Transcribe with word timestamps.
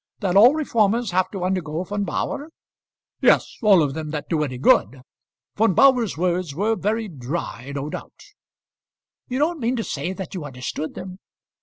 "That 0.21 0.35
all 0.35 0.55
reformers 0.55 1.11
have 1.11 1.29
to 1.29 1.43
undergo 1.43 1.83
Von 1.83 2.05
Bauhr?" 2.05 2.47
"Yes, 3.21 3.59
all 3.61 3.83
of 3.83 3.93
them 3.93 4.09
that 4.09 4.29
do 4.29 4.41
any 4.43 4.57
good. 4.57 5.03
Von 5.57 5.75
Bauhr's 5.75 6.17
words 6.17 6.55
were 6.55 6.75
very 6.75 7.07
dry, 7.07 7.71
no 7.75 7.87
doubt." 7.87 8.25
"You 9.27 9.37
don't 9.37 9.59
mean 9.59 9.75
to 9.75 9.83
say 9.83 10.11
that 10.13 10.33
you 10.33 10.43
understood 10.43 10.95
them?" 10.95 11.19